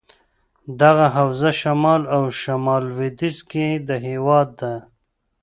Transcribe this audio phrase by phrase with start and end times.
[0.81, 4.73] دغه حوزه شمال او شمال لودیځ کې دهیواد ده.